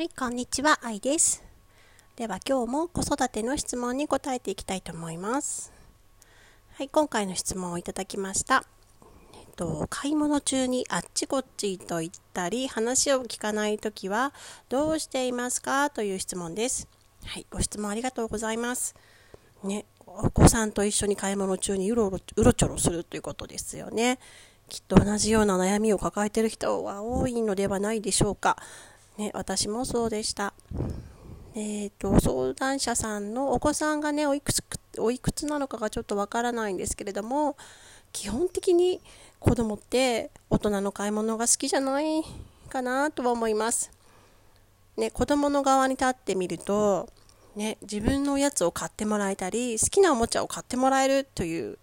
[0.00, 1.44] はい、こんにちは、あいです。
[2.16, 5.74] では今日も子育ての質問に答えていきたいと思います。
[6.72, 8.64] はい、今回の質問をいただきました。
[9.34, 14.32] えっと、買い物中にあっちこっちと言ったり、話を聞かないときは
[14.70, 15.90] どうしていますか？
[15.90, 16.88] という質問です。
[17.26, 18.94] はい、ご質問ありがとうございます。
[19.62, 24.18] ね、お子さんと一緒に買い物中にうろうろちょろするということですよね。
[24.70, 28.56] きっと同じような悩みを抱えている人は多いのではないでしょうか。
[29.20, 30.54] ね、私もそうでした。
[31.54, 34.62] えーと、相談者さんのお子さんがねおいくつ
[34.96, 37.56] おいくつなのかがちょっとわからないんですけれども
[38.12, 39.00] 基本的に
[39.38, 42.22] 子供って大人の買い物が好きじゃない
[42.70, 43.90] かなとは思います。
[44.96, 47.06] ね、子供の側に立ってみると、
[47.56, 51.78] ね、自分のおやつを買ってもらえたり好きなおもちゃを買ってもらえるという、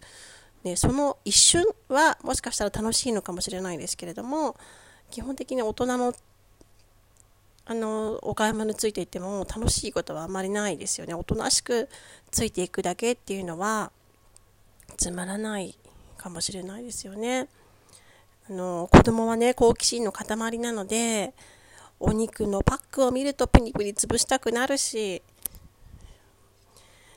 [0.63, 4.55] ね、その一瞬はもしかしたら楽しいのかもしれないですけれども
[5.11, 6.13] 基本的に大人の
[7.69, 11.13] あのお買い物についていっても楽しいことはあまりないですよね。
[11.13, 11.89] おとなしく
[12.31, 13.91] ついていくだけっていうのは
[14.95, 15.77] つまらない
[16.17, 17.49] かもしれないですよね。
[18.49, 21.33] あの子供はね好奇心の塊なので
[21.99, 25.21] お肉のパックを見るとプニプニ潰したくなるし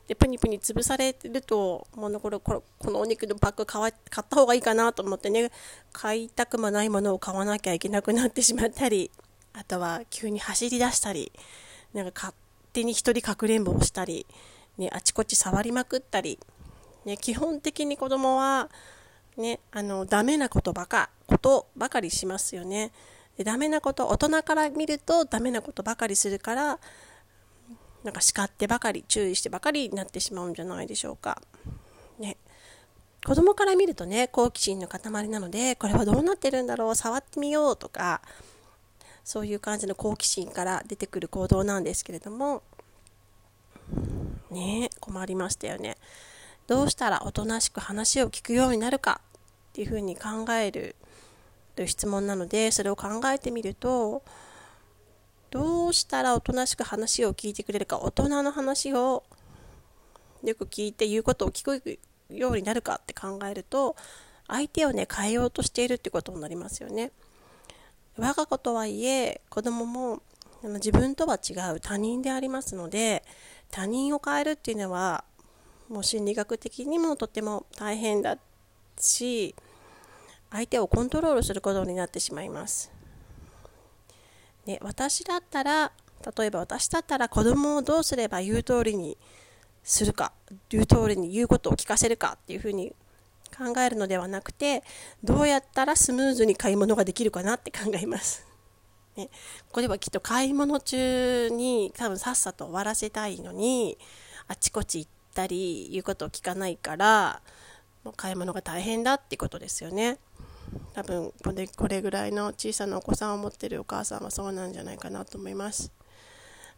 [0.09, 5.53] でプニプニ潰されるともうこれこのお肉のパック買買った方がいいかなと思ってね
[5.93, 9.13] 買いたくもないものを買わなきゃいけなくなってしまったり
[9.53, 11.33] あとは急に走り出したり
[11.93, 12.35] なんか勝
[12.73, 14.27] 手に一人かくれんぼをしたり、
[14.79, 16.39] ね、あちこち触りまくったり、
[17.05, 18.69] ね、基本的に子供は
[19.37, 22.93] ね、あのダメなことばかことばかりしますよね。
[23.39, 26.79] でダメなこと大人から見るとダメなことばかりするから
[28.05, 31.41] なんか叱ってばかり注意してばかりになってしまうんじゃないでしょうか、
[32.19, 32.37] ね、
[33.25, 38.21] 子供から見るとね好奇心の塊なのでこれはどうなってるんだろう触ってみようとか
[39.31, 42.65] そういう感じの好奇心から出てくる行動なんですけれども
[44.51, 45.97] ね困りましたよね
[46.67, 49.21] どうしたらおとなしく話を聞くようになるか
[49.69, 50.97] っていうふうに考える
[51.77, 54.25] という質問なのでそれを考えてみると
[55.53, 59.23] どうしたらおとなしく話を聞いてくれるか大人の話を
[60.43, 63.95] よく聞いて言うことを聞くようになるかって考えると
[64.49, 67.13] 相手をね変えようとしているってことになりますよね。
[68.19, 70.23] 我が子とはいえ子供も
[70.63, 73.25] 自分とは違う他人でありますので
[73.71, 75.25] 他人を変えるっていうのは
[75.89, 78.37] もう心理学的にもとても大変だ
[78.99, 79.55] し
[80.51, 82.93] 相手をコントロールすることになってしまいます。
[84.67, 85.93] で私だったら
[86.37, 89.17] 例えば私だったら子供をどうすれば言う通りに
[89.83, 90.33] するか
[90.69, 92.93] 言う通りに言うことを聞かせるかっていうふうに
[93.57, 94.83] 考えるのではなくて
[95.23, 98.47] どうやったらスムーズに買い物ができるかなって考えます。
[99.17, 99.29] ね、
[99.73, 103.99] これはきっと買い物中に多分さっさと終わらせたいのに
[104.47, 107.43] あちこち行ったり言うことを聞かないから
[108.05, 110.19] もう買い物が大変だってことですよね。
[110.95, 115.91] 多分これこれぐらいの小さなお子さんを持ってるお母さんはそうなんじゃないかなと思います。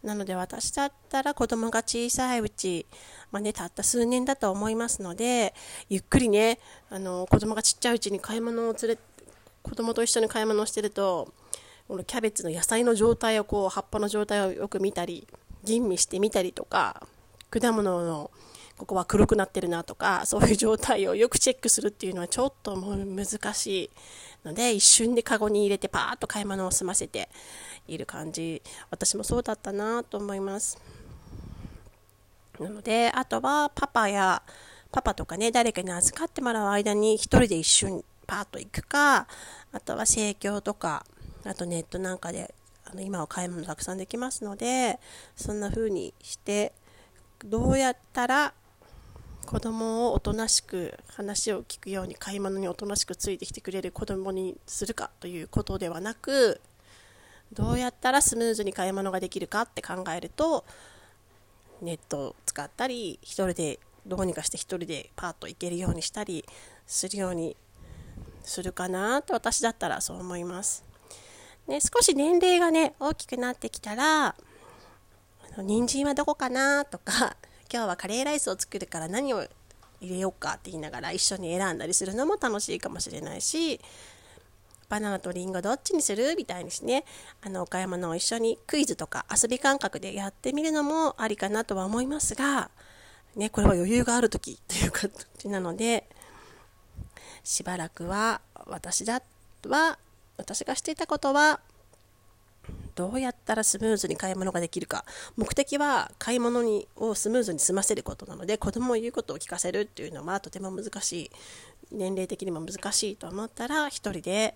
[0.03, 2.87] なので私だったら子供が小さいうち、
[3.31, 5.55] まあね、たった数年だと思いますので
[5.89, 6.59] ゆっくりね
[6.91, 8.99] あの子供がちっちゃいうちに買い物を連れ
[9.63, 11.33] 子供と一緒に買い物をしてると
[11.87, 15.29] このキャベツの野菜の状態をこう葉っぱの状態をよく見たり
[15.63, 17.07] 吟味してみたりとか
[17.51, 18.31] 果物の
[18.77, 23.91] ここは黒くなってるなとかそういう状態をよくチェックするっていうのはちょっともう難しい
[24.45, 27.29] ので一瞬でカゴに入れてパーッと買い物を済ませて
[27.87, 28.63] いる感じ。
[28.91, 30.79] 私もそうだったなと思います。
[32.59, 34.43] なのであとはパパや
[34.91, 39.27] パパとかね誰かに預かってもらう間に1人で一瞬パーッと行くか
[39.73, 41.05] あとは生協とか
[41.45, 42.55] あとネットなんかで
[42.85, 45.01] あの今は買い物たくさんできますので
[45.35, 46.73] そんな風にして
[47.45, 48.55] どうやったら
[49.47, 56.61] 子供をおとなしく話を聞くように買い物におとなしくついてきてくれる子供にするかということではなく
[57.53, 60.65] どうやったらスムーズに買い物ができるかって考えると
[61.83, 66.45] ネットを使ったり1人でどうにかして1人でパッと行けるようにしたり
[66.87, 67.57] するように
[68.43, 70.85] するかなと私だったらそう思います。
[71.69, 74.35] ね、少し年齢がね大きくなってきたら
[75.59, 77.37] 人参はどこかなとか
[77.73, 79.47] 今日はカレーライスを作るから何を
[80.03, 83.81] 入れようかって言いながら一緒に選んだりするのも楽しいかもしれないし
[84.91, 86.35] バナナとリンゴどっちにする？
[86.37, 87.07] みたいにしね
[87.41, 92.71] あのお買い物を一緒にクイズとか遊び感覚でやってみるのもありかなとは思いますが、
[93.37, 96.05] ね、これは余裕がある時という形なので
[97.43, 99.23] しばらくは私だ
[99.67, 99.99] は
[100.37, 101.61] 私がしていたことは
[102.95, 105.05] どうやったらスムーズに買い物ができるか。
[105.37, 111.31] 目的は買い物にをスムーズに済ませることなので子供を言うことを聞かせるっていうのはとても難しい。
[111.91, 114.55] 年齢的にも難しいと思ったら1人で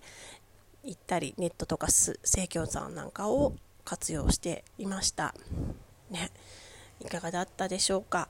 [0.83, 3.53] 行ったりネットとか生協さんなんかを
[3.85, 5.35] 活用していました。
[6.09, 6.31] ね。
[6.99, 8.27] いかがだったでしょうか。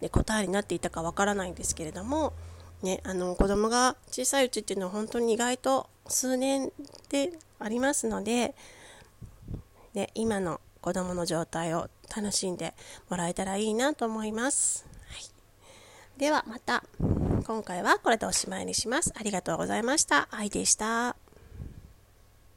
[0.00, 2.32] で答えになっていたかわからないんですけれども
[2.82, 6.72] ね、あの子供が小さいうちっていうのは本当に意外と数年
[7.10, 8.54] でありますので、
[9.94, 12.74] ね、今の子供の状態を楽しんで
[13.08, 14.86] もらえたらいいなと思います。
[15.08, 16.84] はい、ではまた
[17.44, 19.12] 今回はこれでおしまいにします。
[19.14, 20.28] ありがとうございました。
[20.30, 21.19] 愛でした。